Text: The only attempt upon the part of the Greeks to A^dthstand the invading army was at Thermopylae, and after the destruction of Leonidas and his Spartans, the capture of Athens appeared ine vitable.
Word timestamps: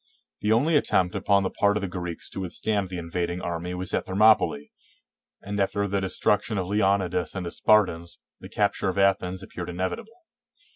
The 0.39 0.51
only 0.51 0.75
attempt 0.75 1.13
upon 1.13 1.43
the 1.43 1.51
part 1.51 1.77
of 1.77 1.81
the 1.81 1.87
Greeks 1.87 2.27
to 2.29 2.39
A^dthstand 2.39 2.89
the 2.89 2.97
invading 2.97 3.39
army 3.39 3.75
was 3.75 3.93
at 3.93 4.07
Thermopylae, 4.07 4.71
and 5.43 5.59
after 5.59 5.87
the 5.87 6.01
destruction 6.01 6.57
of 6.57 6.65
Leonidas 6.65 7.35
and 7.35 7.45
his 7.45 7.57
Spartans, 7.57 8.17
the 8.39 8.49
capture 8.49 8.89
of 8.89 8.97
Athens 8.97 9.43
appeared 9.43 9.69
ine 9.69 9.77
vitable. 9.77 10.25